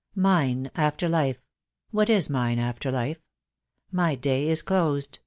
"Mine 0.15 0.71
after 0.73 1.07
life! 1.07 1.39
what 1.91 2.09
is 2.09 2.27
mine 2.27 2.57
after 2.57 2.91
life? 2.91 3.19
My 3.91 4.15
day 4.15 4.49
is 4.49 4.63
closed! 4.63 5.19